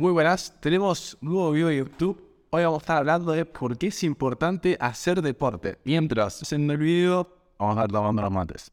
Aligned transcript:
Muy 0.00 0.12
buenas, 0.12 0.58
tenemos 0.60 1.18
un 1.20 1.28
nuevo 1.28 1.52
video 1.52 1.68
de 1.68 1.76
YouTube. 1.76 2.18
Hoy 2.48 2.64
vamos 2.64 2.78
a 2.78 2.84
estar 2.84 2.96
hablando 2.96 3.32
de 3.32 3.44
por 3.44 3.76
qué 3.76 3.88
es 3.88 4.02
importante 4.02 4.78
hacer 4.80 5.20
deporte. 5.20 5.76
Mientras, 5.84 6.50
en 6.54 6.70
el 6.70 6.78
video, 6.78 7.28
vamos 7.58 7.76
a 7.76 7.80
estar 7.80 7.92
tomando 7.92 8.22
los 8.22 8.30
mates. 8.30 8.72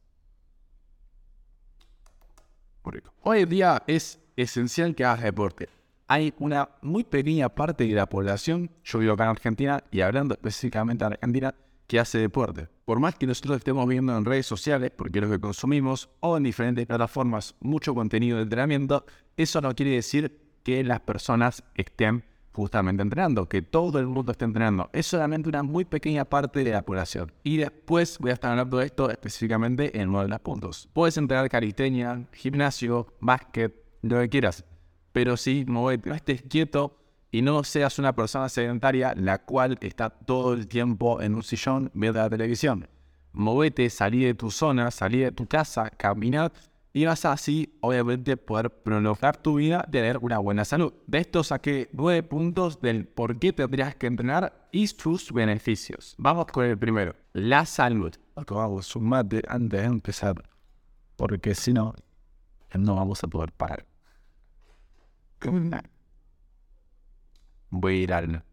Hoy 3.24 3.40
en 3.42 3.50
día 3.50 3.84
es 3.88 4.22
esencial 4.38 4.96
que 4.96 5.04
hagas 5.04 5.22
deporte. 5.22 5.68
Hay 6.08 6.34
una 6.40 6.70
muy 6.82 7.04
pequeña 7.04 7.50
parte 7.50 7.86
de 7.86 7.94
la 7.94 8.08
población, 8.08 8.72
yo 8.86 9.00
vivo 9.00 9.12
acá 9.12 9.26
en 9.26 9.32
Argentina 9.32 9.84
y 9.92 10.00
hablando 10.00 10.34
específicamente 10.34 11.04
de 11.04 11.16
Argentina, 11.16 11.54
que 11.88 12.00
hace 12.00 12.20
deporte. 12.20 12.70
Por 12.86 13.02
más 13.02 13.16
que 13.16 13.28
nosotros 13.28 13.58
estemos 13.58 13.86
viendo 13.86 14.18
en 14.18 14.24
redes 14.24 14.46
sociales, 14.46 14.92
porque 14.96 15.20
es 15.20 15.26
lo 15.26 15.32
que 15.32 15.42
consumimos, 15.42 16.10
o 16.22 16.38
en 16.38 16.44
diferentes 16.44 16.88
plataformas, 16.88 17.54
mucho 17.60 17.94
contenido 17.94 18.38
de 18.38 18.44
entrenamiento, 18.44 19.06
eso 19.36 19.60
no 19.60 19.76
quiere 19.76 19.92
decir 19.92 20.47
que 20.68 20.84
las 20.84 21.00
personas 21.00 21.64
estén 21.76 22.26
justamente 22.52 23.02
entrenando, 23.02 23.48
que 23.48 23.62
todo 23.62 24.00
el 24.00 24.08
mundo 24.08 24.34
esté 24.34 24.44
entrenando. 24.44 24.90
Es 24.92 25.08
solamente 25.08 25.48
una 25.48 25.64
muy 25.64 25.86
pequeña 25.86 26.26
parte 26.26 26.62
de 26.62 26.72
la 26.72 26.82
población. 26.82 27.32
Y 27.42 27.56
después 27.56 28.18
voy 28.20 28.32
a 28.32 28.34
estar 28.34 28.52
hablando 28.52 28.80
de 28.80 28.88
esto 28.88 29.10
específicamente 29.10 29.98
en 29.98 30.10
uno 30.10 30.24
de 30.24 30.28
los 30.28 30.42
puntos. 30.42 30.90
Puedes 30.92 31.16
entrenar 31.16 31.48
calistenia, 31.48 32.28
gimnasio, 32.34 33.08
básquet, 33.22 33.74
lo 34.02 34.20
que 34.20 34.28
quieras. 34.28 34.66
Pero 35.14 35.38
sí, 35.38 35.64
no 35.66 35.90
estés 35.90 36.42
quieto 36.42 36.98
y 37.32 37.42
no 37.42 37.64
seas 37.64 37.98
una 37.98 38.14
persona 38.14 38.50
sedentaria 38.50 39.14
la 39.16 39.46
cual 39.46 39.78
está 39.80 40.10
todo 40.10 40.54
el 40.54 40.68
tiempo 40.68 41.22
en 41.22 41.36
un 41.36 41.44
sillón 41.44 41.92
viendo 41.94 42.20
la 42.20 42.30
televisión. 42.30 42.90
Movete, 43.32 43.90
salí 43.90 44.26
de 44.26 44.34
tu 44.34 44.52
zona, 44.52 44.92
salí 44.92 45.20
de 45.20 45.32
tu 45.32 45.46
casa, 45.46 45.90
caminar 45.92 46.52
y 46.98 47.06
vas 47.06 47.26
así, 47.26 47.78
obviamente, 47.82 48.38
poder 48.38 48.72
prolongar 48.72 49.38
tu 49.38 49.58
vida, 49.58 49.88
tener 49.92 50.18
una 50.18 50.40
buena 50.40 50.66
salud. 50.66 50.92
De 51.06 51.20
esto 51.20 51.44
saqué 51.44 51.90
nueve 51.94 52.24
puntos 52.24 52.82
del 52.82 53.06
por 53.06 53.38
qué 53.38 53.54
tendrías 53.54 53.94
que 53.96 54.08
entrenar 54.08 54.68
y 54.72 54.88
sus 54.88 55.32
beneficios. 55.32 56.16
Vamos 56.18 56.48
con 56.48 56.66
el 56.66 56.76
primero, 56.76 57.16
la 57.34 57.68
salud. 57.68 58.16
Acabamos 58.36 58.96
un 58.96 59.10
mate 59.10 59.44
antes 59.48 59.80
de 59.80 59.86
empezar, 59.86 60.50
porque 61.16 61.54
si 61.54 61.72
no, 61.72 61.94
no 62.74 62.96
vamos 62.96 63.24
a 63.24 63.28
poder 63.28 63.52
parar. 63.52 63.86
Voy 67.70 67.94
a 67.94 67.98
ir 67.98 68.12
al, 68.12 68.44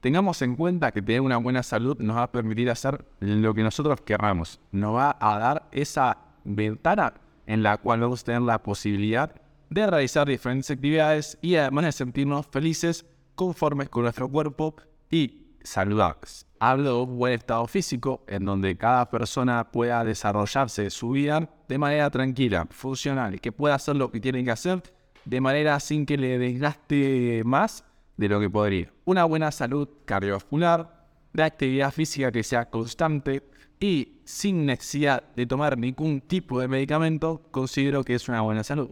Tengamos 0.00 0.42
en 0.42 0.56
cuenta 0.56 0.92
que 0.92 1.00
tener 1.00 1.22
una 1.22 1.38
buena 1.38 1.62
salud 1.62 1.96
nos 2.00 2.18
va 2.18 2.24
a 2.24 2.32
permitir 2.32 2.68
hacer 2.68 3.02
lo 3.20 3.54
que 3.54 3.62
nosotros 3.62 4.02
queramos. 4.02 4.60
Nos 4.72 4.94
va 4.94 5.16
a 5.18 5.38
dar 5.38 5.68
esa 5.72 6.31
ventana 6.44 7.14
en 7.46 7.62
la 7.62 7.76
cual 7.78 8.00
vamos 8.00 8.22
a 8.22 8.24
tener 8.24 8.42
la 8.42 8.62
posibilidad 8.62 9.34
de 9.70 9.86
realizar 9.86 10.28
diferentes 10.28 10.70
actividades 10.70 11.38
y 11.40 11.56
además 11.56 11.86
de 11.86 11.92
sentirnos 11.92 12.46
felices, 12.46 13.06
conformes 13.34 13.88
con 13.88 14.02
nuestro 14.02 14.28
cuerpo 14.28 14.76
y 15.10 15.46
saludables. 15.62 16.46
Hablo 16.60 16.96
de 16.96 17.02
un 17.02 17.18
buen 17.18 17.32
estado 17.34 17.66
físico 17.66 18.22
en 18.28 18.44
donde 18.44 18.76
cada 18.76 19.10
persona 19.10 19.70
pueda 19.70 20.04
desarrollarse 20.04 20.90
su 20.90 21.10
vida 21.10 21.48
de 21.68 21.78
manera 21.78 22.10
tranquila, 22.10 22.66
funcional, 22.70 23.40
que 23.40 23.50
pueda 23.50 23.74
hacer 23.74 23.96
lo 23.96 24.10
que 24.10 24.20
tiene 24.20 24.44
que 24.44 24.50
hacer 24.50 24.82
de 25.24 25.40
manera 25.40 25.78
sin 25.80 26.04
que 26.04 26.16
le 26.16 26.38
desgaste 26.38 27.42
más 27.44 27.84
de 28.16 28.28
lo 28.28 28.40
que 28.40 28.50
podría. 28.50 28.92
Una 29.04 29.24
buena 29.24 29.50
salud 29.50 29.88
cardiovascular, 30.04 31.02
de 31.32 31.42
actividad 31.42 31.92
física 31.92 32.30
que 32.30 32.42
sea 32.42 32.68
constante 32.68 33.42
y 33.82 34.20
sin 34.24 34.64
necesidad 34.64 35.24
de 35.34 35.44
tomar 35.44 35.76
ningún 35.76 36.20
tipo 36.20 36.60
de 36.60 36.68
medicamento, 36.68 37.42
considero 37.50 38.04
que 38.04 38.14
es 38.14 38.28
una 38.28 38.40
buena 38.40 38.62
salud. 38.62 38.90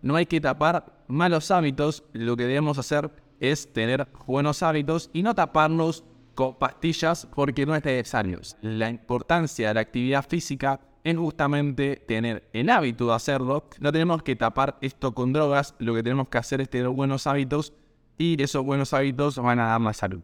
No 0.00 0.16
hay 0.16 0.24
que 0.24 0.40
tapar 0.40 1.04
malos 1.08 1.50
hábitos, 1.50 2.04
lo 2.14 2.34
que 2.34 2.46
debemos 2.46 2.78
hacer 2.78 3.10
es 3.38 3.70
tener 3.70 4.08
buenos 4.26 4.62
hábitos 4.62 5.10
y 5.12 5.22
no 5.22 5.34
taparnos 5.34 6.04
con 6.34 6.58
pastillas 6.58 7.26
porque 7.34 7.66
no 7.66 7.76
es 7.76 7.84
necesario. 7.84 8.40
La 8.62 8.88
importancia 8.88 9.68
de 9.68 9.74
la 9.74 9.80
actividad 9.80 10.26
física 10.26 10.80
es 11.04 11.16
justamente 11.18 11.96
tener 11.96 12.48
el 12.54 12.70
hábito 12.70 13.08
de 13.08 13.14
hacerlo. 13.14 13.68
No 13.78 13.92
tenemos 13.92 14.22
que 14.22 14.36
tapar 14.36 14.78
esto 14.80 15.14
con 15.14 15.34
drogas, 15.34 15.74
lo 15.78 15.94
que 15.94 16.02
tenemos 16.02 16.28
que 16.28 16.38
hacer 16.38 16.62
es 16.62 16.70
tener 16.70 16.88
buenos 16.88 17.26
hábitos 17.26 17.74
y 18.16 18.42
esos 18.42 18.64
buenos 18.64 18.94
hábitos 18.94 19.36
van 19.36 19.58
a 19.58 19.66
dar 19.66 19.80
más 19.80 19.98
salud. 19.98 20.22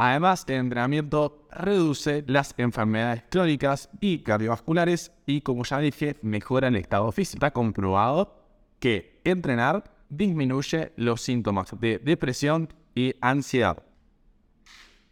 Además, 0.00 0.44
el 0.46 0.54
entrenamiento 0.54 1.48
reduce 1.50 2.22
las 2.28 2.54
enfermedades 2.56 3.24
crónicas 3.28 3.90
y 4.00 4.20
cardiovasculares 4.20 5.10
y, 5.26 5.40
como 5.40 5.64
ya 5.64 5.80
dije, 5.80 6.16
mejora 6.22 6.68
el 6.68 6.76
estado 6.76 7.10
físico. 7.10 7.38
Está 7.38 7.50
comprobado 7.50 8.32
que 8.78 9.20
entrenar 9.24 9.82
disminuye 10.08 10.92
los 10.94 11.20
síntomas 11.20 11.74
de 11.80 11.98
depresión 11.98 12.72
y 12.94 13.12
ansiedad. 13.20 13.82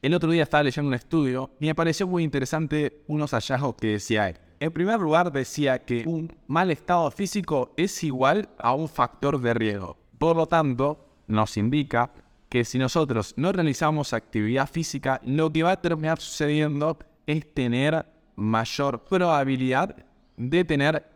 El 0.02 0.14
otro 0.14 0.30
día 0.30 0.44
estaba 0.44 0.62
leyendo 0.62 0.86
un 0.86 0.94
estudio 0.94 1.50
y 1.58 1.66
me 1.66 1.75
pareció 1.75 2.06
muy 2.06 2.22
interesante 2.22 3.02
unos 3.08 3.32
hallazgos 3.32 3.75
que 3.75 3.88
decía 3.88 4.28
él. 4.28 4.38
En 4.60 4.70
primer 4.70 5.00
lugar, 5.00 5.32
decía 5.32 5.84
que 5.84 6.04
un 6.06 6.32
mal 6.46 6.70
estado 6.70 7.10
físico 7.10 7.75
es 7.76 8.04
igual 8.04 8.50
a 8.56 8.72
un 8.72 8.88
factor 8.88 9.41
de 9.41 9.52
riesgo. 9.52 9.98
Por 10.16 10.36
lo 10.36 10.46
tanto, 10.46 11.08
nos 11.26 11.56
indica 11.56 12.12
que 12.48 12.64
si 12.64 12.78
nosotros 12.78 13.34
no 13.36 13.52
realizamos 13.52 14.12
actividad 14.12 14.68
física, 14.68 15.20
lo 15.24 15.52
que 15.52 15.62
va 15.62 15.72
a 15.72 15.80
terminar 15.80 16.20
sucediendo 16.20 16.98
es 17.26 17.52
tener 17.52 18.06
mayor 18.36 19.04
probabilidad 19.04 19.96
de 20.36 20.64
tener 20.64 21.06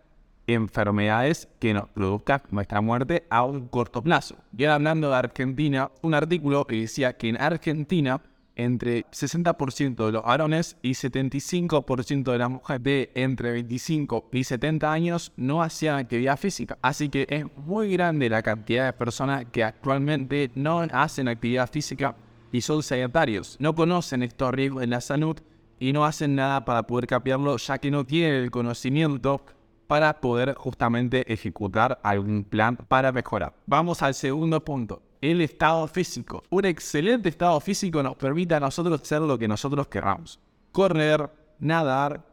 enfermedades 0.47 1.49
que 1.59 1.75
nos 1.75 1.89
produzcan 1.91 2.43
nuestra 2.51 2.81
muerte 2.81 3.27
a 3.31 3.45
un 3.45 3.69
corto 3.69 4.03
plazo. 4.03 4.37
Y 4.57 4.65
hablando 4.65 5.11
de 5.11 5.17
Argentina, 5.17 5.91
un 6.03 6.15
artículo 6.15 6.67
que 6.67 6.81
decía 6.81 7.17
que 7.17 7.29
en 7.29 7.41
Argentina 7.41 8.21
entre 8.57 9.07
60% 9.07 10.07
de 10.07 10.13
los 10.13 10.23
varones 10.23 10.77
y 10.83 10.93
75% 10.93 12.33
de 12.33 12.39
las 12.39 12.51
mujeres 12.51 12.83
de 12.83 13.11
entre 13.15 13.53
25 13.53 14.29
y 14.33 14.45
70 14.45 14.93
años 14.93 15.33
no 15.37 15.63
hacían 15.63 15.97
actividad 15.97 16.39
física. 16.39 16.79
Así 16.83 17.09
que 17.09 17.27
es 17.29 17.45
muy 17.57 17.93
grande 17.93 18.29
la 18.29 18.43
cantidad 18.43 18.87
de 18.87 18.93
personas 18.93 19.47
que 19.51 19.65
actualmente 19.65 20.51
no 20.55 20.81
hacen 20.81 21.29
actividad 21.29 21.71
física 21.71 22.15
y 22.53 22.61
son 22.61 22.83
sedentarios. 22.83 23.57
No 23.61 23.75
conocen 23.75 24.23
estos 24.23 24.53
riesgos 24.53 24.83
en 24.83 24.91
la 24.91 25.01
salud 25.01 25.37
y 25.79 25.93
no 25.93 26.05
hacen 26.05 26.35
nada 26.35 26.65
para 26.65 26.83
poder 26.83 27.07
cambiarlo 27.07 27.57
ya 27.57 27.79
que 27.79 27.91
no 27.91 28.05
tienen 28.05 28.35
el 28.35 28.51
conocimiento 28.51 29.43
para 29.87 30.21
poder 30.21 30.55
justamente 30.55 31.33
ejecutar 31.33 31.99
algún 32.03 32.45
plan 32.45 32.77
para 32.77 33.11
mejorar. 33.11 33.55
Vamos 33.67 34.03
al 34.03 34.15
segundo 34.15 34.65
punto 34.65 35.03
el 35.21 35.41
estado 35.41 35.87
físico. 35.87 36.43
Un 36.51 36.65
excelente 36.65 37.29
estado 37.29 37.61
físico 37.61 38.03
nos 38.03 38.17
permite 38.17 38.55
a 38.55 38.61
nosotros 38.61 39.01
hacer 39.01 39.21
lo 39.23 39.39
que 39.39 39.49
nosotros 39.49 39.89
queramos. 39.89 40.41
Correr, 40.73 41.31
nadar, 41.59 42.25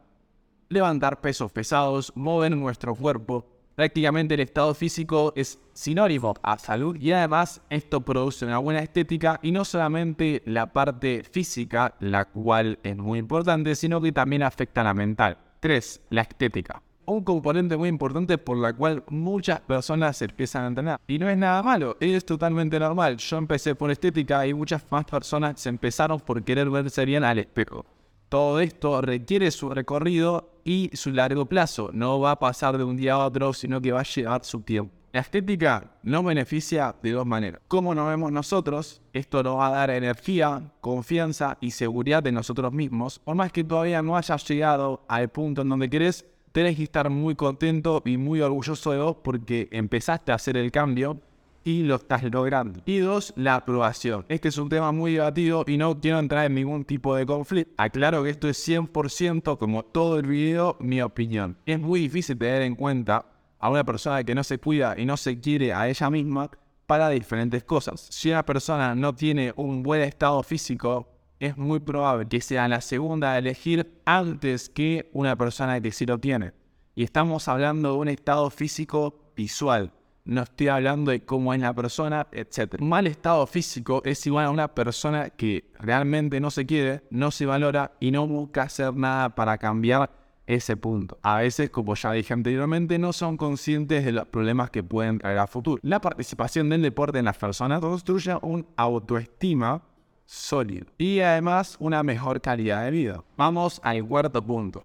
levantar 0.68 1.20
pesos 1.20 1.52
pesados, 1.52 2.12
mover 2.14 2.56
nuestro 2.56 2.94
cuerpo. 2.94 3.46
Prácticamente 3.74 4.34
el 4.34 4.40
estado 4.40 4.74
físico 4.74 5.32
es 5.36 5.58
sinónimo 5.72 6.34
a 6.42 6.58
salud 6.58 6.96
y 6.96 7.12
además 7.12 7.60
esto 7.70 8.00
produce 8.00 8.44
una 8.44 8.58
buena 8.58 8.80
estética 8.80 9.38
y 9.42 9.52
no 9.52 9.64
solamente 9.64 10.42
la 10.46 10.72
parte 10.72 11.22
física, 11.22 11.94
la 12.00 12.24
cual 12.24 12.80
es 12.82 12.96
muy 12.96 13.20
importante, 13.20 13.76
sino 13.76 14.00
que 14.00 14.10
también 14.10 14.42
afecta 14.42 14.80
a 14.80 14.84
la 14.84 14.94
mental. 14.94 15.38
3. 15.60 16.00
La 16.10 16.22
estética 16.22 16.82
un 17.12 17.24
componente 17.24 17.76
muy 17.76 17.88
importante 17.88 18.38
por 18.38 18.56
la 18.58 18.72
cual 18.72 19.02
muchas 19.08 19.60
personas 19.60 20.20
empiezan 20.22 20.64
a 20.64 20.66
entrenar. 20.68 21.00
Y 21.06 21.18
no 21.18 21.28
es 21.28 21.36
nada 21.36 21.62
malo, 21.62 21.96
es 22.00 22.24
totalmente 22.24 22.78
normal. 22.78 23.16
Yo 23.16 23.38
empecé 23.38 23.74
por 23.74 23.90
estética 23.90 24.46
y 24.46 24.54
muchas 24.54 24.84
más 24.90 25.04
personas 25.04 25.60
se 25.60 25.68
empezaron 25.68 26.20
por 26.20 26.42
querer 26.42 26.70
verse 26.70 27.04
bien 27.04 27.24
al 27.24 27.38
espejo. 27.38 27.84
Todo 28.28 28.60
esto 28.60 29.00
requiere 29.00 29.50
su 29.50 29.70
recorrido 29.70 30.50
y 30.62 30.90
su 30.92 31.10
largo 31.12 31.46
plazo. 31.46 31.90
No 31.94 32.20
va 32.20 32.32
a 32.32 32.38
pasar 32.38 32.76
de 32.76 32.84
un 32.84 32.96
día 32.96 33.14
a 33.14 33.24
otro, 33.24 33.54
sino 33.54 33.80
que 33.80 33.92
va 33.92 34.00
a 34.00 34.04
llevar 34.04 34.44
su 34.44 34.60
tiempo. 34.60 34.92
La 35.10 35.20
estética 35.20 35.90
nos 36.02 36.22
beneficia 36.22 36.94
de 37.02 37.12
dos 37.12 37.24
maneras. 37.24 37.62
Como 37.66 37.94
nos 37.94 38.08
vemos 38.08 38.30
nosotros, 38.30 39.00
esto 39.14 39.42
nos 39.42 39.56
va 39.56 39.68
a 39.68 39.70
dar 39.70 39.90
energía, 39.90 40.70
confianza 40.82 41.56
y 41.62 41.70
seguridad 41.70 42.22
de 42.22 42.32
nosotros 42.32 42.70
mismos. 42.70 43.18
Por 43.18 43.34
más 43.34 43.50
que 43.50 43.64
todavía 43.64 44.02
no 44.02 44.18
hayas 44.18 44.46
llegado 44.46 45.06
al 45.08 45.30
punto 45.30 45.62
en 45.62 45.70
donde 45.70 45.88
querés, 45.88 46.26
tenés 46.52 46.76
que 46.76 46.84
estar 46.84 47.10
muy 47.10 47.34
contento 47.34 48.02
y 48.04 48.16
muy 48.16 48.40
orgulloso 48.40 48.92
de 48.92 48.98
vos 48.98 49.16
porque 49.22 49.68
empezaste 49.70 50.32
a 50.32 50.36
hacer 50.36 50.56
el 50.56 50.70
cambio 50.70 51.20
y 51.64 51.82
lo 51.82 51.96
estás 51.96 52.22
logrando. 52.24 52.80
Y 52.86 52.98
dos, 52.98 53.34
la 53.36 53.56
aprobación. 53.56 54.24
Este 54.28 54.48
es 54.48 54.58
un 54.58 54.68
tema 54.68 54.90
muy 54.92 55.14
debatido 55.14 55.64
y 55.66 55.76
no 55.76 56.00
quiero 56.00 56.18
entrar 56.18 56.46
en 56.46 56.54
ningún 56.54 56.84
tipo 56.84 57.14
de 57.14 57.26
conflicto. 57.26 57.74
Aclaro 57.76 58.22
que 58.22 58.30
esto 58.30 58.48
es 58.48 58.66
100% 58.66 59.58
como 59.58 59.84
todo 59.84 60.18
el 60.18 60.26
video, 60.26 60.76
mi 60.80 61.02
opinión. 61.02 61.58
Es 61.66 61.78
muy 61.78 62.00
difícil 62.00 62.38
tener 62.38 62.62
en 62.62 62.74
cuenta 62.74 63.26
a 63.58 63.70
una 63.70 63.84
persona 63.84 64.24
que 64.24 64.34
no 64.34 64.44
se 64.44 64.58
cuida 64.58 64.94
y 64.96 65.04
no 65.04 65.16
se 65.16 65.40
quiere 65.40 65.72
a 65.72 65.88
ella 65.88 66.08
misma 66.10 66.50
para 66.86 67.10
diferentes 67.10 67.64
cosas. 67.64 68.06
Si 68.10 68.30
una 68.30 68.46
persona 68.46 68.94
no 68.94 69.14
tiene 69.14 69.52
un 69.56 69.82
buen 69.82 70.00
estado 70.00 70.42
físico, 70.42 71.17
es 71.40 71.56
muy 71.56 71.80
probable 71.80 72.26
que 72.26 72.40
sea 72.40 72.68
la 72.68 72.80
segunda 72.80 73.32
a 73.32 73.38
elegir 73.38 74.00
antes 74.04 74.68
que 74.68 75.08
una 75.12 75.36
persona 75.36 75.80
que 75.80 75.92
sí 75.92 76.06
lo 76.06 76.18
tiene. 76.18 76.52
Y 76.94 77.04
estamos 77.04 77.48
hablando 77.48 77.92
de 77.92 77.98
un 77.98 78.08
estado 78.08 78.50
físico 78.50 79.32
visual, 79.36 79.92
no 80.28 80.42
estoy 80.42 80.68
hablando 80.68 81.10
de 81.10 81.24
cómo 81.24 81.54
es 81.54 81.60
la 81.60 81.72
persona, 81.72 82.26
etc. 82.32 82.78
Mal 82.80 83.06
estado 83.06 83.46
físico 83.46 84.02
es 84.04 84.26
igual 84.26 84.44
a 84.44 84.50
una 84.50 84.68
persona 84.68 85.30
que 85.30 85.70
realmente 85.78 86.38
no 86.38 86.50
se 86.50 86.66
quiere, 86.66 87.02
no 87.10 87.30
se 87.30 87.46
valora 87.46 87.92
y 87.98 88.10
no 88.10 88.26
busca 88.26 88.64
hacer 88.64 88.94
nada 88.94 89.34
para 89.34 89.56
cambiar 89.56 90.10
ese 90.46 90.76
punto. 90.76 91.16
A 91.22 91.38
veces, 91.38 91.70
como 91.70 91.94
ya 91.94 92.12
dije 92.12 92.34
anteriormente, 92.34 92.98
no 92.98 93.14
son 93.14 93.38
conscientes 93.38 94.04
de 94.04 94.12
los 94.12 94.26
problemas 94.26 94.68
que 94.68 94.82
pueden 94.82 95.18
traer 95.18 95.38
a 95.38 95.46
futuro. 95.46 95.80
La 95.82 96.02
participación 96.02 96.68
del 96.68 96.82
deporte 96.82 97.18
en 97.18 97.24
las 97.24 97.38
personas 97.38 97.80
construye 97.80 98.36
un 98.42 98.66
autoestima 98.76 99.82
sólido 100.28 100.86
y 100.98 101.20
además 101.20 101.76
una 101.80 102.02
mejor 102.02 102.40
calidad 102.42 102.84
de 102.84 102.90
vida. 102.90 103.24
Vamos 103.36 103.80
al 103.82 104.06
cuarto 104.06 104.44
punto. 104.44 104.84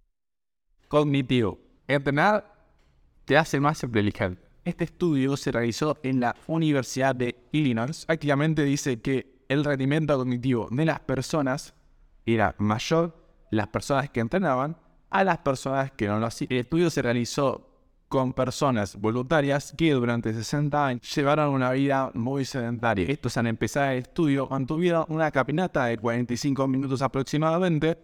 Cognitivo. 0.87 1.59
Entrenar 1.85 2.55
te 3.25 3.37
hace 3.37 3.59
más 3.59 3.83
inteligente. 3.83 4.41
Este 4.63 4.85
estudio 4.85 5.35
se 5.35 5.51
realizó 5.51 5.97
en 6.01 6.21
la 6.21 6.33
Universidad 6.47 7.13
de 7.13 7.35
Illinois. 7.51 8.05
Prácticamente 8.05 8.63
dice 8.63 9.01
que 9.01 9.43
el 9.49 9.65
rendimiento 9.65 10.17
cognitivo 10.17 10.69
de 10.71 10.85
las 10.85 11.01
personas 11.01 11.73
era 12.25 12.55
mayor 12.57 13.13
las 13.49 13.67
personas 13.67 14.09
que 14.09 14.21
entrenaban 14.21 14.77
a 15.09 15.25
las 15.25 15.39
personas 15.39 15.91
que 15.91 16.07
no 16.07 16.19
lo 16.19 16.25
hacían. 16.25 16.53
El 16.53 16.59
estudio 16.59 16.89
se 16.89 17.01
realizó 17.01 17.72
con 18.13 18.31
personas 18.31 18.95
voluntarias 18.95 19.73
que 19.75 19.91
durante 19.91 20.31
60 20.31 20.85
años 20.85 21.15
llevaron 21.15 21.51
una 21.51 21.71
vida 21.71 22.11
muy 22.13 22.45
sedentaria. 22.45 23.07
Estos 23.09 23.35
al 23.37 23.47
empezar 23.47 23.93
el 23.93 24.03
estudio 24.03 24.47
mantuvieron 24.51 25.05
una 25.07 25.31
caminata 25.31 25.85
de 25.85 25.97
45 25.97 26.67
minutos 26.67 27.01
aproximadamente, 27.01 27.97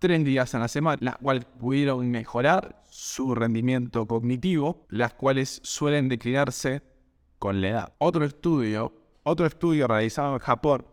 tres 0.00 0.24
días 0.24 0.52
en 0.54 0.60
la 0.60 0.66
semana, 0.66 0.98
las 1.00 1.18
cuales 1.18 1.44
pudieron 1.44 2.10
mejorar 2.10 2.82
su 2.90 3.32
rendimiento 3.32 4.08
cognitivo, 4.08 4.86
las 4.88 5.14
cuales 5.14 5.60
suelen 5.62 6.08
declinarse 6.08 6.82
con 7.38 7.60
la 7.60 7.68
edad. 7.68 7.92
Otro 7.98 8.24
estudio, 8.24 8.92
otro 9.22 9.46
estudio 9.46 9.86
realizado 9.86 10.32
en 10.34 10.40
Japón 10.40 10.84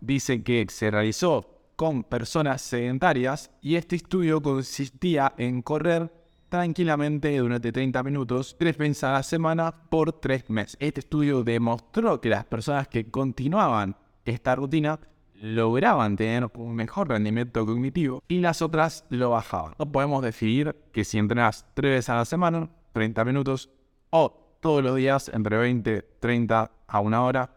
dice 0.00 0.42
que 0.42 0.66
se 0.68 0.90
realizó 0.90 1.70
con 1.76 2.02
personas 2.02 2.62
sedentarias 2.62 3.52
y 3.62 3.76
este 3.76 3.94
estudio 3.94 4.42
consistía 4.42 5.34
en 5.38 5.62
correr 5.62 6.17
tranquilamente 6.48 7.36
durante 7.38 7.72
30 7.72 8.02
minutos, 8.02 8.56
tres 8.58 8.76
veces 8.76 9.04
a 9.04 9.12
la 9.12 9.22
semana 9.22 9.74
por 9.90 10.12
tres 10.12 10.48
meses. 10.48 10.76
Este 10.80 11.00
estudio 11.00 11.44
demostró 11.44 12.20
que 12.20 12.28
las 12.28 12.44
personas 12.44 12.88
que 12.88 13.10
continuaban 13.10 13.96
esta 14.24 14.54
rutina 14.56 14.98
lograban 15.40 16.16
tener 16.16 16.50
un 16.54 16.74
mejor 16.74 17.08
rendimiento 17.08 17.64
cognitivo 17.64 18.22
y 18.28 18.40
las 18.40 18.62
otras 18.62 19.04
lo 19.08 19.30
bajaban. 19.30 19.74
No 19.78 19.90
podemos 19.90 20.22
decidir 20.22 20.74
que 20.92 21.04
si 21.04 21.18
entrenas 21.18 21.66
tres 21.74 21.92
veces 21.92 22.10
a 22.10 22.16
la 22.16 22.24
semana, 22.24 22.68
30 22.92 23.24
minutos, 23.24 23.70
o 24.10 24.56
todos 24.60 24.82
los 24.82 24.96
días 24.96 25.30
entre 25.32 25.56
20, 25.56 26.02
30 26.20 26.70
a 26.86 27.00
una 27.00 27.22
hora 27.22 27.50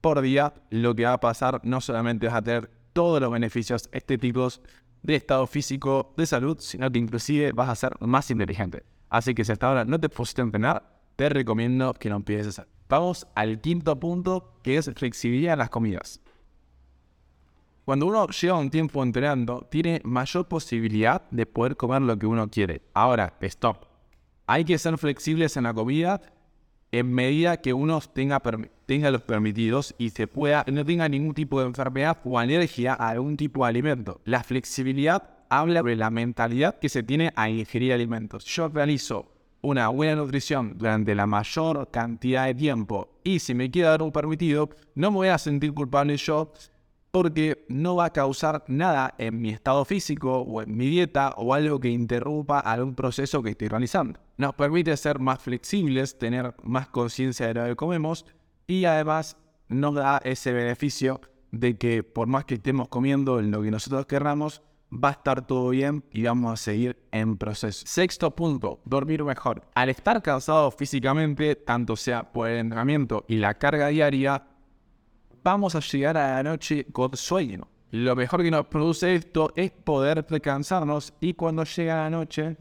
por 0.00 0.20
día, 0.20 0.52
lo 0.70 0.96
que 0.96 1.04
va 1.04 1.12
a 1.12 1.20
pasar 1.20 1.60
no 1.62 1.80
solamente 1.80 2.26
vas 2.26 2.36
a 2.36 2.42
tener 2.42 2.70
todos 2.92 3.20
los 3.20 3.30
beneficios 3.30 3.88
estéticos 3.92 4.60
de 5.02 5.16
estado 5.16 5.46
físico, 5.46 6.14
de 6.16 6.26
salud, 6.26 6.58
sino 6.60 6.90
que 6.90 6.98
inclusive 6.98 7.52
vas 7.52 7.68
a 7.68 7.74
ser 7.74 7.96
más 8.00 8.30
inteligente. 8.30 8.84
Así 9.08 9.34
que 9.34 9.44
si 9.44 9.52
hasta 9.52 9.68
ahora 9.68 9.84
no 9.84 9.98
te 9.98 10.08
pusiste 10.08 10.40
a 10.40 10.44
entrenar, 10.44 11.00
te 11.16 11.28
recomiendo 11.28 11.92
que 11.94 12.08
lo 12.08 12.16
empieces. 12.16 12.62
Vamos 12.88 13.26
al 13.34 13.60
quinto 13.60 13.98
punto, 13.98 14.54
que 14.62 14.76
es 14.76 14.90
flexibilidad 14.94 15.54
en 15.54 15.58
las 15.58 15.70
comidas. 15.70 16.20
Cuando 17.84 18.06
uno 18.06 18.28
lleva 18.28 18.58
un 18.58 18.70
tiempo 18.70 19.02
entrenando, 19.02 19.66
tiene 19.70 20.00
mayor 20.04 20.46
posibilidad 20.46 21.28
de 21.30 21.46
poder 21.46 21.76
comer 21.76 22.02
lo 22.02 22.16
que 22.16 22.26
uno 22.26 22.48
quiere. 22.48 22.82
Ahora, 22.94 23.36
stop. 23.40 23.86
Hay 24.46 24.64
que 24.64 24.78
ser 24.78 24.96
flexibles 24.98 25.56
en 25.56 25.64
la 25.64 25.74
comida 25.74 26.20
en 26.92 27.12
medida 27.12 27.56
que 27.56 27.72
uno 27.72 28.00
tenga, 28.00 28.40
tenga 28.92 29.10
los 29.10 29.22
permitidos 29.22 29.94
y 29.96 30.10
se 30.10 30.26
pueda, 30.26 30.66
no 30.70 30.84
tenga 30.84 31.08
ningún 31.08 31.32
tipo 31.32 31.58
de 31.58 31.66
enfermedad 31.66 32.18
o 32.26 32.38
alergia 32.38 32.92
a 32.92 33.08
algún 33.08 33.38
tipo 33.38 33.64
de 33.64 33.70
alimento. 33.70 34.20
La 34.26 34.42
flexibilidad 34.42 35.30
habla 35.48 35.80
sobre 35.80 35.96
la 35.96 36.10
mentalidad 36.10 36.78
que 36.78 36.90
se 36.90 37.02
tiene 37.02 37.32
a 37.34 37.48
ingerir 37.48 37.94
alimentos. 37.94 38.44
Yo 38.44 38.68
realizo 38.68 39.32
una 39.62 39.88
buena 39.88 40.16
nutrición 40.16 40.76
durante 40.76 41.14
la 41.14 41.26
mayor 41.26 41.88
cantidad 41.90 42.44
de 42.44 42.54
tiempo 42.54 43.08
y 43.24 43.38
si 43.38 43.54
me 43.54 43.70
dar 43.70 44.02
un 44.02 44.12
permitido, 44.12 44.68
no 44.94 45.10
me 45.10 45.16
voy 45.16 45.28
a 45.28 45.38
sentir 45.38 45.72
culpable 45.72 46.18
yo 46.18 46.52
porque 47.12 47.64
no 47.68 47.96
va 47.96 48.06
a 48.06 48.12
causar 48.12 48.62
nada 48.68 49.14
en 49.16 49.40
mi 49.40 49.48
estado 49.48 49.86
físico 49.86 50.40
o 50.40 50.60
en 50.60 50.76
mi 50.76 50.86
dieta 50.86 51.32
o 51.38 51.54
algo 51.54 51.80
que 51.80 51.88
interrumpa 51.88 52.60
algún 52.60 52.94
proceso 52.94 53.42
que 53.42 53.50
estoy 53.52 53.68
realizando. 53.68 54.20
Nos 54.36 54.54
permite 54.54 54.94
ser 54.98 55.18
más 55.18 55.40
flexibles, 55.40 56.18
tener 56.18 56.54
más 56.62 56.88
conciencia 56.88 57.46
de 57.46 57.54
lo 57.54 57.64
que 57.64 57.76
comemos 57.76 58.26
y 58.72 58.86
además 58.86 59.36
nos 59.68 59.94
da 59.94 60.18
ese 60.24 60.50
beneficio 60.50 61.20
de 61.50 61.76
que 61.76 62.02
por 62.02 62.26
más 62.26 62.46
que 62.46 62.54
estemos 62.54 62.88
comiendo 62.88 63.38
en 63.38 63.50
lo 63.50 63.60
que 63.60 63.70
nosotros 63.70 64.06
querramos, 64.06 64.62
va 64.90 65.10
a 65.10 65.12
estar 65.12 65.46
todo 65.46 65.68
bien 65.68 66.04
y 66.10 66.22
vamos 66.22 66.52
a 66.54 66.56
seguir 66.56 66.96
en 67.12 67.36
proceso. 67.36 67.84
Sexto 67.86 68.34
punto, 68.34 68.80
dormir 68.86 69.24
mejor. 69.24 69.62
Al 69.74 69.90
estar 69.90 70.22
cansado 70.22 70.70
físicamente, 70.70 71.54
tanto 71.54 71.96
sea 71.96 72.32
por 72.32 72.48
el 72.48 72.60
entrenamiento 72.60 73.26
y 73.28 73.36
la 73.36 73.52
carga 73.58 73.88
diaria, 73.88 74.42
vamos 75.44 75.74
a 75.74 75.80
llegar 75.80 76.16
a 76.16 76.36
la 76.36 76.42
noche 76.42 76.86
con 76.92 77.14
sueño. 77.14 77.68
Lo 77.90 78.16
mejor 78.16 78.42
que 78.42 78.50
nos 78.50 78.68
produce 78.68 79.14
esto 79.14 79.52
es 79.54 79.70
poder 79.70 80.26
descansarnos 80.26 81.12
y 81.20 81.34
cuando 81.34 81.64
llega 81.64 82.04
la 82.04 82.08
noche 82.08 82.56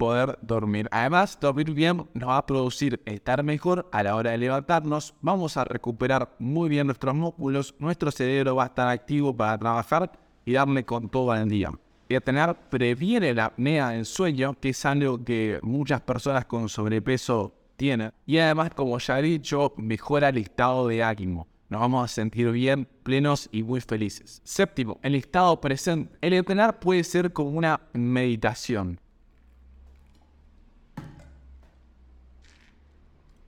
poder 0.00 0.38
dormir. 0.40 0.88
Además, 0.90 1.38
dormir 1.38 1.72
bien 1.72 2.08
nos 2.14 2.30
va 2.30 2.38
a 2.38 2.46
producir 2.46 3.02
estar 3.04 3.42
mejor 3.42 3.86
a 3.92 4.02
la 4.02 4.16
hora 4.16 4.30
de 4.30 4.38
levantarnos, 4.38 5.12
vamos 5.20 5.58
a 5.58 5.64
recuperar 5.64 6.34
muy 6.38 6.70
bien 6.70 6.86
nuestros 6.86 7.14
músculos, 7.14 7.74
nuestro 7.78 8.10
cerebro 8.10 8.56
va 8.56 8.62
a 8.62 8.66
estar 8.68 8.88
activo 8.88 9.36
para 9.36 9.58
trabajar 9.58 10.10
y 10.46 10.54
darle 10.54 10.86
con 10.86 11.10
todo 11.10 11.34
el 11.34 11.46
día. 11.50 11.70
Y 12.08 12.14
a 12.14 12.22
tener 12.22 12.56
previene 12.70 13.34
la 13.34 13.44
apnea 13.44 13.90
del 13.90 14.06
sueño, 14.06 14.56
que 14.58 14.70
es 14.70 14.86
algo 14.86 15.22
que 15.22 15.60
muchas 15.62 16.00
personas 16.00 16.46
con 16.46 16.70
sobrepeso 16.70 17.52
tienen. 17.76 18.10
Y 18.24 18.38
además, 18.38 18.70
como 18.74 18.98
ya 18.98 19.18
he 19.18 19.22
dicho, 19.22 19.74
mejora 19.76 20.30
el 20.30 20.38
estado 20.38 20.88
de 20.88 21.02
ánimo 21.02 21.46
nos 21.68 21.82
vamos 21.82 22.04
a 22.04 22.08
sentir 22.12 22.50
bien, 22.50 22.88
plenos 23.04 23.48
y 23.52 23.62
muy 23.62 23.80
felices. 23.80 24.42
Séptimo, 24.44 24.98
el 25.02 25.14
estado 25.14 25.60
presente. 25.60 26.16
El 26.20 26.32
entrenar 26.32 26.80
puede 26.80 27.04
ser 27.04 27.32
como 27.32 27.50
una 27.50 27.80
meditación. 27.92 28.98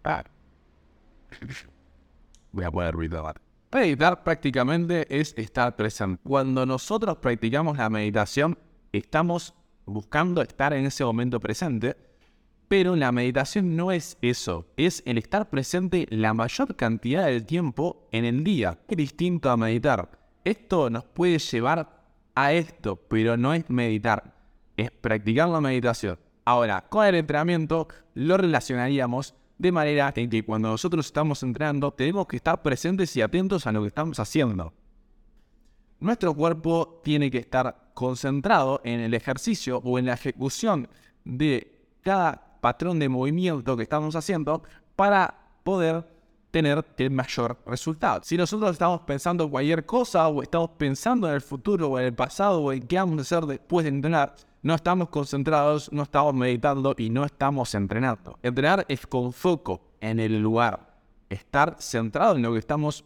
Ah. 0.05 0.25
Voy 2.53 2.65
a 2.65 2.71
poder 2.71 2.97
meditar. 2.97 3.41
Meditar 3.73 4.23
prácticamente 4.23 5.07
es 5.09 5.35
estar 5.37 5.75
presente. 5.77 6.21
Cuando 6.23 6.67
nosotros 6.67 7.17
practicamos 7.19 7.79
la 7.79 7.89
meditación, 7.89 8.59
estamos 8.93 9.55
buscando 9.87 10.43
estar 10.43 10.73
en 10.73 10.85
ese 10.87 11.05
momento 11.05 11.41
presente 11.41 11.97
pero 12.73 12.97
la 12.97 13.13
meditación 13.13 13.77
no 13.77 13.93
es 13.93 14.17
eso, 14.23 14.67
es 14.79 15.03
el 15.05 15.19
estar 15.19 15.51
presente 15.51 16.07
la 16.09 16.33
mayor 16.33 16.75
cantidad 16.75 17.27
del 17.27 17.45
tiempo 17.45 18.09
en 18.13 18.25
el 18.25 18.43
día. 18.45 18.79
Es 18.89 18.97
distinto 18.97 19.51
a 19.51 19.59
meditar. 19.59 20.09
Esto 20.43 20.89
nos 20.89 21.05
puede 21.05 21.39
llevar 21.39 22.03
a 22.35 22.53
esto, 22.55 22.97
pero 22.97 23.37
no 23.37 23.53
es 23.53 23.69
meditar, 23.69 24.35
es 24.79 24.91
practicar 24.91 25.51
la 25.51 25.61
meditación. 25.61 26.19
Ahora, 26.47 26.87
con 26.89 27.05
el 27.05 27.17
entrenamiento 27.17 27.89
lo 28.15 28.39
relacionaríamos 28.39 29.35
de 29.63 29.71
manera 29.71 30.13
en 30.17 30.29
que 30.29 30.45
cuando 30.45 30.71
nosotros 30.71 31.07
estamos 31.07 31.41
entrenando 31.45 31.93
tenemos 31.93 32.27
que 32.27 32.35
estar 32.35 32.61
presentes 32.63 33.17
y 33.17 33.23
atentos 33.23 33.65
a 33.65 33.71
lo 33.71 33.83
que 33.83 33.89
estamos 33.89 34.19
haciendo. 34.19 34.73
Nuestro 36.01 36.35
cuerpo 36.35 37.01
tiene 37.05 37.31
que 37.31 37.39
estar 37.39 37.93
concentrado 37.95 38.81
en 38.83 38.99
el 38.99 39.15
ejercicio 39.15 39.81
o 39.85 40.01
en 40.01 40.07
la 40.07 40.15
ejecución 40.15 40.89
de 41.25 41.79
cada 42.01 42.59
patrón 42.61 42.99
de 42.99 43.09
movimiento 43.09 43.77
que 43.77 43.85
estamos 43.85 44.17
haciendo 44.17 44.65
para 44.97 45.33
poder 45.63 46.09
tener 46.51 46.85
el 46.97 47.11
mayor 47.13 47.57
resultado. 47.65 48.21
Si 48.25 48.37
nosotros 48.37 48.73
estamos 48.73 49.03
pensando 49.03 49.45
en 49.45 49.51
cualquier 49.51 49.87
cosa 49.87 50.27
o 50.27 50.43
estamos 50.43 50.71
pensando 50.77 51.29
en 51.29 51.35
el 51.35 51.41
futuro 51.41 51.89
o 51.89 52.01
en 52.01 52.07
el 52.07 52.15
pasado 52.15 52.63
o 52.63 52.73
en 52.73 52.83
qué 52.83 52.97
vamos 52.97 53.19
a 53.19 53.21
hacer 53.21 53.47
después 53.47 53.85
de 53.85 53.91
entrenar, 53.91 54.35
no 54.63 54.75
estamos 54.75 55.09
concentrados, 55.09 55.93
no 55.93 56.03
estamos 56.03 56.35
meditando 56.35 56.95
y 56.97 57.11
no 57.11 57.25
estamos 57.25 57.75
entrenando. 57.75 58.39
Entrenar 58.43 58.85
es 58.89 59.07
con 59.07 59.33
foco 59.33 59.83
en 60.01 60.21
el 60.21 60.41
lugar, 60.41 60.99
estar 61.29 61.77
centrado 61.79 62.37
en 62.37 62.43
lo 62.43 62.53
que 62.53 62.59
estamos 62.59 63.05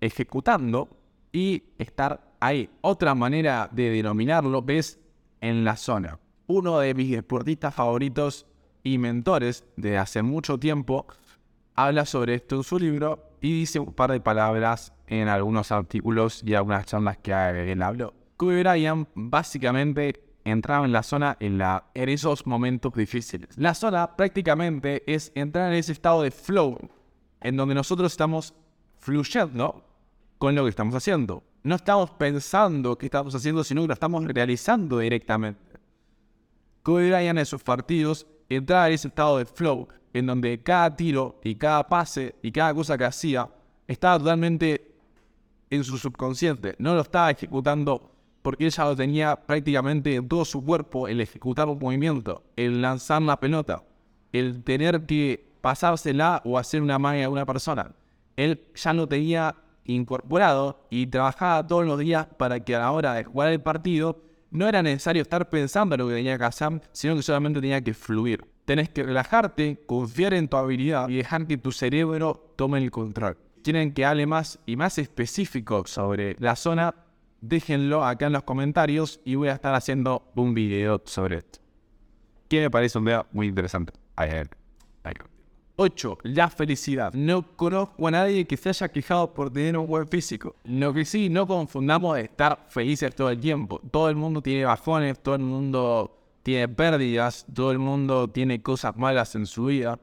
ejecutando 0.00 0.88
y 1.32 1.62
estar 1.78 2.34
ahí. 2.40 2.70
Otra 2.80 3.14
manera 3.14 3.68
de 3.72 3.90
denominarlo 3.90 4.64
es 4.68 4.98
en 5.40 5.64
la 5.64 5.76
zona 5.76 6.18
uno 6.50 6.80
de 6.80 6.94
mis 6.94 7.12
deportistas 7.12 7.72
favoritos 7.72 8.44
y 8.82 8.98
mentores 8.98 9.64
de 9.76 9.98
hace 9.98 10.22
mucho 10.22 10.58
tiempo, 10.58 11.06
habla 11.76 12.04
sobre 12.04 12.34
esto 12.34 12.56
en 12.56 12.64
su 12.64 12.78
libro 12.78 13.36
y 13.40 13.52
dice 13.52 13.78
un 13.78 13.92
par 13.92 14.10
de 14.10 14.20
palabras 14.20 14.92
en 15.06 15.28
algunos 15.28 15.70
artículos 15.70 16.42
y 16.44 16.54
algunas 16.54 16.86
charlas 16.86 17.18
que 17.18 17.32
él 17.32 17.82
habló. 17.82 18.19
Kobe 18.40 18.62
Bryant 18.62 19.06
básicamente 19.14 20.14
entraba 20.46 20.86
en 20.86 20.92
la 20.92 21.02
zona 21.02 21.36
en, 21.40 21.60
esos 22.08 22.46
momentos 22.46 22.90
difíciles. 22.94 23.50
La 23.58 23.74
zona 23.74 24.16
prácticamente 24.16 25.02
es 25.06 25.30
entrar 25.34 25.70
en 25.70 25.78
ese 25.78 25.92
estado 25.92 26.22
de 26.22 26.30
flow, 26.30 26.78
en 27.42 27.58
donde 27.58 27.74
nosotros 27.74 28.10
estamos 28.10 28.54
fluyendo 28.96 29.84
con 30.38 30.54
lo 30.54 30.64
que 30.64 30.70
estamos 30.70 30.94
haciendo. 30.94 31.44
No 31.64 31.74
estamos 31.74 32.12
pensando 32.12 32.96
qué 32.96 33.04
estamos 33.04 33.34
haciendo, 33.34 33.62
sino 33.62 33.82
que 33.82 33.88
lo 33.88 33.92
estamos 33.92 34.24
realizando 34.24 35.00
directamente. 35.00 35.76
Kobe 36.82 37.10
Bryant 37.10 37.40
en 37.40 37.44
sus 37.44 37.62
partidos 37.62 38.26
entraba 38.48 38.88
en 38.88 38.94
ese 38.94 39.08
estado 39.08 39.36
de 39.36 39.44
flow, 39.44 39.86
en 40.14 40.24
donde 40.24 40.62
cada 40.62 40.96
tiro 40.96 41.38
y 41.44 41.56
cada 41.56 41.86
pase 41.86 42.36
y 42.40 42.50
cada 42.52 42.72
cosa 42.72 42.96
que 42.96 43.04
hacía 43.04 43.50
estaba 43.86 44.18
totalmente 44.18 44.94
en 45.68 45.84
su 45.84 45.98
subconsciente. 45.98 46.74
No 46.78 46.94
lo 46.94 47.02
estaba 47.02 47.30
ejecutando 47.30 48.09
porque 48.42 48.66
ella 48.66 48.84
lo 48.84 48.96
tenía 48.96 49.36
prácticamente 49.36 50.14
en 50.14 50.28
todo 50.28 50.44
su 50.44 50.64
cuerpo, 50.64 51.08
el 51.08 51.20
ejecutar 51.20 51.68
un 51.68 51.78
movimiento, 51.78 52.42
el 52.56 52.80
lanzar 52.82 53.22
la 53.22 53.38
pelota, 53.38 53.82
el 54.32 54.62
tener 54.62 55.06
que 55.06 55.50
pasársela 55.60 56.42
o 56.44 56.58
hacer 56.58 56.82
una 56.82 56.98
magia 56.98 57.26
a 57.26 57.30
una 57.30 57.46
persona. 57.46 57.92
Él 58.36 58.62
ya 58.74 58.92
lo 58.92 59.06
tenía 59.06 59.56
incorporado 59.84 60.86
y 60.90 61.06
trabajaba 61.06 61.66
todos 61.66 61.84
los 61.84 61.98
días 61.98 62.26
para 62.38 62.60
que 62.60 62.74
a 62.74 62.80
la 62.80 62.92
hora 62.92 63.14
de 63.14 63.24
jugar 63.24 63.52
el 63.52 63.60
partido 63.60 64.22
no 64.50 64.68
era 64.68 64.82
necesario 64.82 65.22
estar 65.22 65.48
pensando 65.48 65.94
en 65.94 66.00
lo 66.00 66.08
que 66.08 66.14
tenía 66.14 66.38
que 66.38 66.44
hacer, 66.44 66.80
sino 66.92 67.16
que 67.16 67.22
solamente 67.22 67.60
tenía 67.60 67.82
que 67.82 67.94
fluir. 67.94 68.44
Tenés 68.64 68.88
que 68.88 69.02
relajarte, 69.02 69.82
confiar 69.86 70.34
en 70.34 70.48
tu 70.48 70.56
habilidad 70.56 71.08
y 71.08 71.16
dejar 71.16 71.46
que 71.46 71.56
tu 71.56 71.72
cerebro 71.72 72.52
tome 72.56 72.78
el 72.78 72.90
control. 72.90 73.36
Quieren 73.62 73.92
que 73.92 74.04
hable 74.04 74.26
más 74.26 74.58
y 74.66 74.76
más 74.76 74.98
específico 74.98 75.84
sobre 75.86 76.36
la 76.38 76.56
zona, 76.56 76.94
déjenlo 77.40 78.04
acá 78.04 78.26
en 78.26 78.32
los 78.32 78.42
comentarios 78.42 79.20
y 79.24 79.34
voy 79.34 79.48
a 79.48 79.52
estar 79.52 79.74
haciendo 79.74 80.30
un 80.34 80.54
video 80.54 81.02
sobre 81.04 81.38
esto. 81.38 81.60
Que 82.48 82.60
me 82.60 82.70
parece 82.70 82.98
un 82.98 83.04
video 83.04 83.26
muy 83.32 83.46
interesante. 83.46 83.92
Ahí. 84.16 84.30
8. 85.82 86.18
La 86.24 86.50
felicidad. 86.50 87.14
No 87.14 87.56
conozco 87.56 88.06
a 88.06 88.10
nadie 88.10 88.46
que 88.46 88.58
se 88.58 88.68
haya 88.68 88.88
quejado 88.88 89.32
por 89.32 89.50
tener 89.50 89.78
un 89.78 89.86
buen 89.86 90.06
físico. 90.06 90.56
Lo 90.64 90.92
que 90.92 91.06
sí, 91.06 91.30
no 91.30 91.46
confundamos 91.46 92.16
de 92.16 92.22
estar 92.24 92.66
felices 92.68 93.14
todo 93.14 93.30
el 93.30 93.40
tiempo. 93.40 93.80
Todo 93.90 94.10
el 94.10 94.16
mundo 94.16 94.42
tiene 94.42 94.66
bajones, 94.66 95.18
todo 95.22 95.36
el 95.36 95.40
mundo 95.40 96.18
tiene 96.42 96.68
pérdidas, 96.68 97.46
todo 97.54 97.72
el 97.72 97.78
mundo 97.78 98.28
tiene 98.28 98.60
cosas 98.60 98.94
malas 98.96 99.34
en 99.36 99.46
su 99.46 99.66
vida. 99.66 99.98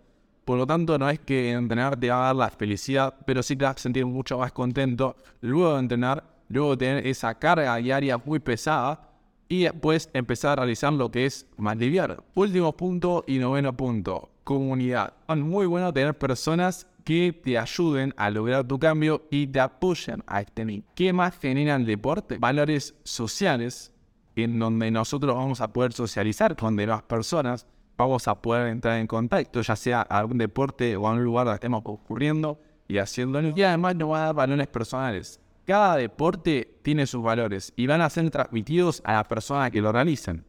Por 0.45 0.57
lo 0.57 0.65
tanto, 0.65 0.97
no 0.97 1.09
es 1.11 1.19
que 1.19 1.51
entrenar 1.51 1.99
te 1.99 2.09
va 2.09 2.23
a 2.23 2.25
dar 2.27 2.35
la 2.35 2.49
felicidad, 2.49 3.13
pero 3.27 3.43
sí 3.43 3.55
te 3.55 3.65
vas 3.65 3.75
a 3.75 3.79
sentir 3.79 4.05
mucho 4.05 4.39
más 4.39 4.53
contento 4.53 5.15
luego 5.41 5.73
de 5.73 5.79
entrenar, 5.79 6.23
luego 6.49 6.77
tener 6.77 7.05
esa 7.07 7.35
carga 7.35 7.75
diaria 7.77 8.17
muy 8.17 8.39
pesada 8.39 9.09
y 9.49 9.63
después 9.63 10.09
empezar 10.13 10.51
a 10.51 10.55
realizar 10.63 10.93
lo 10.93 11.09
que 11.11 11.25
es 11.25 11.47
más 11.57 11.77
liviano. 11.77 12.23
Último 12.35 12.75
punto 12.75 13.23
y 13.27 13.39
noveno 13.39 13.75
punto 13.75 14.29
comunidad. 14.47 15.13
Es 15.27 15.35
muy 15.35 15.65
bueno 15.65 15.91
tener 15.91 16.17
personas 16.17 16.87
que 17.03 17.33
te 17.33 17.57
ayuden 17.57 18.13
a 18.15 18.29
lograr 18.29 18.65
tu 18.65 18.79
cambio 18.79 19.27
y 19.29 19.45
te 19.47 19.59
apoyen 19.59 20.23
a 20.25 20.39
este 20.39 20.63
nivel. 20.63 20.85
¿Qué 20.95 21.11
más 21.11 21.37
genera 21.37 21.75
el 21.75 21.85
deporte? 21.85 22.37
Valores 22.37 22.95
sociales 23.03 23.91
en 24.37 24.57
donde 24.57 24.89
nosotros 24.89 25.35
vamos 25.35 25.59
a 25.59 25.73
poder 25.73 25.91
socializar 25.91 26.55
con 26.55 26.77
demás 26.77 27.01
personas, 27.03 27.67
vamos 27.97 28.25
a 28.29 28.41
poder 28.41 28.67
entrar 28.67 28.99
en 28.99 29.07
contacto, 29.07 29.61
ya 29.61 29.75
sea 29.75 29.99
a 30.01 30.19
algún 30.19 30.37
deporte 30.37 30.95
o 30.95 31.07
a 31.07 31.11
un 31.11 31.23
lugar 31.23 31.45
donde 31.45 31.55
estemos 31.55 31.81
ocurriendo 31.83 32.57
y 32.87 32.99
haciéndolo. 32.99 33.51
Y 33.53 33.63
además 33.63 33.97
nos 33.97 34.11
va 34.11 34.21
a 34.21 34.25
dar 34.27 34.35
valores 34.35 34.67
personales. 34.67 35.41
Cada 35.67 35.97
deporte 35.97 36.79
tiene 36.81 37.05
sus 37.05 37.21
valores 37.21 37.73
y 37.75 37.87
van 37.87 37.99
a 37.99 38.09
ser 38.09 38.31
transmitidos 38.31 39.01
a 39.03 39.15
la 39.15 39.25
persona 39.25 39.69
que 39.69 39.81
lo 39.81 39.91
realicen. 39.91 40.45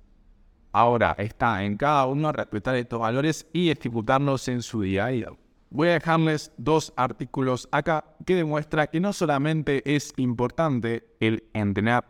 Ahora 0.71 1.17
está 1.19 1.65
en 1.65 1.77
cada 1.77 2.07
uno 2.07 2.31
respetar 2.31 2.77
estos 2.77 3.01
valores 3.01 3.45
y 3.53 3.69
ejecutarlos 3.69 4.47
en 4.47 4.63
su 4.63 4.83
día 4.83 5.07
a 5.07 5.09
día. 5.09 5.31
Voy 5.71 5.89
a 5.89 5.95
dejarles 5.95 6.53
dos 6.57 6.93
artículos 6.95 7.69
acá 7.73 8.05
que 8.25 8.37
demuestran 8.37 8.87
que 8.93 9.01
no 9.01 9.13
solamente 9.13 9.83
es 9.85 10.13
importante 10.19 11.09
el 11.19 11.43
entrenar 11.53 12.05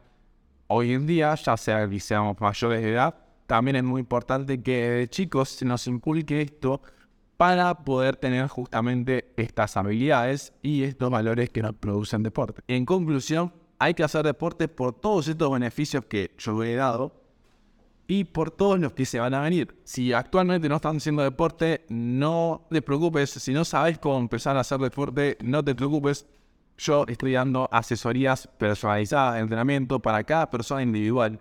hoy 0.67 0.93
en 0.93 1.07
día, 1.07 1.35
ya 1.35 1.57
sea 1.57 1.88
que 1.88 2.00
seamos 2.00 2.38
mayores 2.38 2.83
de 2.83 2.93
edad, 2.93 3.15
también 3.47 3.77
es 3.77 3.85
muy 3.85 4.00
importante 4.00 4.62
que 4.62 4.91
de 4.91 5.09
chicos 5.09 5.49
se 5.49 5.65
nos 5.65 5.87
inculque 5.87 6.43
esto 6.43 6.83
para 7.38 7.85
poder 7.85 8.16
tener 8.16 8.49
justamente 8.49 9.33
estas 9.37 9.76
habilidades 9.76 10.52
y 10.61 10.83
estos 10.83 11.09
valores 11.09 11.50
que 11.50 11.62
nos 11.62 11.73
producen 11.76 12.25
deporte. 12.25 12.62
En 12.66 12.85
conclusión, 12.85 13.52
hay 13.78 13.95
que 13.95 14.02
hacer 14.02 14.26
deporte 14.26 14.66
por 14.66 14.92
todos 14.92 15.28
estos 15.28 15.50
beneficios 15.50 16.04
que 16.07 16.33
yo 16.37 16.62
he 16.64 16.75
dado 16.75 17.12
y 18.09 18.25
por 18.25 18.50
todos 18.50 18.80
los 18.80 18.92
que 18.92 19.07
se 19.07 19.21
van 19.21 19.35
a 19.35 19.40
venir. 19.40 19.80
Si 19.85 20.12
actualmente 20.12 20.68
no 20.68 20.76
están 20.76 20.97
haciendo 20.97 21.23
deporte, 21.23 21.87
no 21.88 22.66
te 22.71 22.83
preocupes. 22.83 23.30
Si 23.30 23.52
no 23.52 23.64
sabes 23.64 24.00
cómo 24.00 24.18
empezar 24.18 24.57
a 24.57 24.61
hacer 24.61 24.80
deporte, 24.80 25.38
no 25.40 25.62
te 25.62 25.76
preocupes. 25.76 26.26
Yo 26.76 27.04
estoy 27.07 27.35
dando 27.35 27.68
asesorías 27.71 28.49
personalizadas 28.59 29.35
de 29.35 29.40
entrenamiento 29.42 30.00
para 30.00 30.25
cada 30.25 30.50
persona 30.50 30.83
individual, 30.83 31.38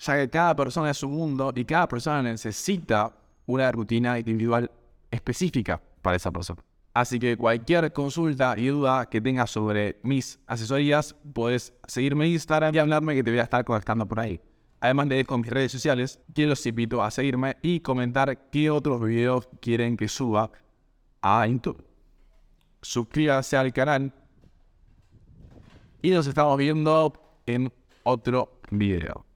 ya 0.00 0.16
que 0.16 0.28
cada 0.28 0.56
persona 0.56 0.90
es 0.90 1.00
un 1.04 1.12
mundo 1.12 1.52
y 1.54 1.64
cada 1.64 1.86
persona 1.86 2.20
necesita 2.20 3.12
una 3.46 3.70
rutina 3.72 4.18
individual 4.18 4.70
específica 5.10 5.80
para 6.00 6.16
esa 6.16 6.30
persona. 6.30 6.62
Así 6.94 7.18
que 7.18 7.36
cualquier 7.36 7.92
consulta 7.92 8.54
y 8.58 8.66
duda 8.66 9.06
que 9.08 9.20
tengas 9.20 9.50
sobre 9.50 9.98
mis 10.02 10.38
asesorías, 10.46 11.16
puedes 11.32 11.72
seguirme 11.86 12.26
en 12.26 12.32
Instagram 12.32 12.74
y 12.74 12.78
hablarme 12.78 13.14
que 13.14 13.24
te 13.24 13.30
voy 13.30 13.40
a 13.40 13.44
estar 13.44 13.64
conectando 13.64 14.06
por 14.06 14.20
ahí. 14.20 14.40
Además 14.80 15.08
de 15.08 15.24
con 15.24 15.40
mis 15.40 15.50
redes 15.50 15.72
sociales, 15.72 16.20
que 16.34 16.46
los 16.46 16.66
invito 16.66 17.02
a 17.02 17.10
seguirme 17.10 17.56
y 17.62 17.80
comentar 17.80 18.50
qué 18.50 18.68
otros 18.68 19.00
videos 19.00 19.48
quieren 19.60 19.96
que 19.96 20.08
suba 20.08 20.50
a 21.22 21.46
YouTube. 21.46 21.82
Suscríbase 22.82 23.56
al 23.56 23.72
canal 23.72 24.12
y 26.02 26.10
nos 26.10 26.26
estamos 26.26 26.58
viendo 26.58 27.12
en 27.46 27.72
otro 28.02 28.60
video. 28.70 29.31